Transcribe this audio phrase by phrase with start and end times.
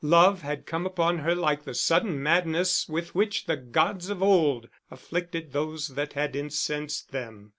[0.03, 4.67] Love had come upon her like the sudden madness with which the gods of old
[4.89, 7.47] afflicted those that had incensed them.